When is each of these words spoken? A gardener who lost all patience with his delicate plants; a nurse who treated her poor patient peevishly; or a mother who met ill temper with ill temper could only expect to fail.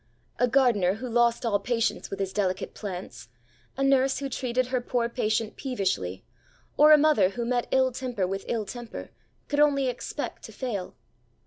A 0.39 0.47
gardener 0.47 0.95
who 0.95 1.07
lost 1.07 1.45
all 1.45 1.59
patience 1.59 2.09
with 2.09 2.17
his 2.19 2.33
delicate 2.33 2.73
plants; 2.73 3.27
a 3.77 3.83
nurse 3.83 4.17
who 4.17 4.29
treated 4.29 4.69
her 4.69 4.81
poor 4.81 5.07
patient 5.07 5.55
peevishly; 5.57 6.25
or 6.75 6.91
a 6.91 6.97
mother 6.97 7.29
who 7.29 7.45
met 7.45 7.67
ill 7.69 7.91
temper 7.91 8.25
with 8.25 8.43
ill 8.47 8.65
temper 8.65 9.11
could 9.47 9.59
only 9.59 9.89
expect 9.89 10.41
to 10.45 10.51
fail. 10.51 10.95